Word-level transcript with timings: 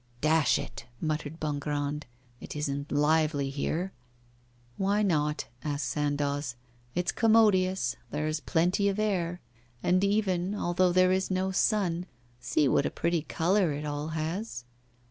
'Dash 0.19 0.57
it!' 0.57 0.85
muttered 0.99 1.39
Bongrand, 1.39 2.07
'it 2.39 2.55
isn't 2.55 2.91
lively 2.91 3.51
here.' 3.51 3.91
'Why 4.77 5.03
not?' 5.03 5.45
asked 5.63 5.89
Sandoz. 5.89 6.55
'It's 6.95 7.11
commodious; 7.11 7.95
there 8.09 8.25
is 8.25 8.39
plenty 8.39 8.89
of 8.89 8.97
air. 8.97 9.41
And 9.83 10.03
even 10.03 10.55
although 10.55 10.91
there 10.91 11.11
is 11.11 11.29
no 11.29 11.51
sun, 11.51 12.07
see 12.39 12.67
what 12.67 12.87
a 12.87 12.89
pretty 12.89 13.21
colour 13.21 13.73
it 13.73 13.85
all 13.85 14.07
has. 14.07 14.63